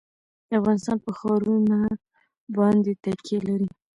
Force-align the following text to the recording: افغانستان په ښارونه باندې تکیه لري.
افغانستان 0.59 0.97
په 1.05 1.11
ښارونه 1.17 1.79
باندې 2.57 2.91
تکیه 3.03 3.39
لري. 3.47 3.69